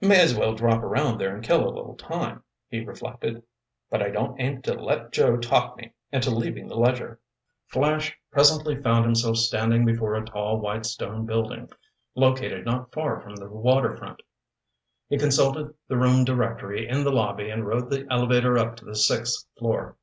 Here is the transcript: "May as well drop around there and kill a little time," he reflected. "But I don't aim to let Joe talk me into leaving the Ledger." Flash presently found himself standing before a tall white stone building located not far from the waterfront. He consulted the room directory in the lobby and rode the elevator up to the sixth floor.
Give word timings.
"May 0.00 0.22
as 0.22 0.34
well 0.34 0.54
drop 0.54 0.82
around 0.82 1.18
there 1.18 1.34
and 1.36 1.44
kill 1.44 1.62
a 1.68 1.68
little 1.68 1.94
time," 1.96 2.42
he 2.70 2.80
reflected. 2.80 3.42
"But 3.90 4.00
I 4.02 4.08
don't 4.08 4.40
aim 4.40 4.62
to 4.62 4.72
let 4.72 5.12
Joe 5.12 5.36
talk 5.36 5.76
me 5.76 5.92
into 6.10 6.30
leaving 6.30 6.66
the 6.66 6.78
Ledger." 6.78 7.20
Flash 7.66 8.16
presently 8.30 8.80
found 8.80 9.04
himself 9.04 9.36
standing 9.36 9.84
before 9.84 10.14
a 10.14 10.24
tall 10.24 10.58
white 10.60 10.86
stone 10.86 11.26
building 11.26 11.68
located 12.14 12.64
not 12.64 12.90
far 12.90 13.20
from 13.20 13.36
the 13.36 13.50
waterfront. 13.50 14.22
He 15.10 15.18
consulted 15.18 15.74
the 15.88 15.98
room 15.98 16.24
directory 16.24 16.88
in 16.88 17.04
the 17.04 17.12
lobby 17.12 17.50
and 17.50 17.66
rode 17.66 17.90
the 17.90 18.06
elevator 18.10 18.56
up 18.56 18.76
to 18.76 18.86
the 18.86 18.96
sixth 18.96 19.44
floor. 19.58 19.98